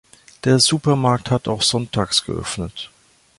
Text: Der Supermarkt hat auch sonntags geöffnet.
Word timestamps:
Der 0.45 0.57
Supermarkt 0.59 1.29
hat 1.29 1.47
auch 1.47 1.61
sonntags 1.61 2.25
geöffnet. 2.25 2.89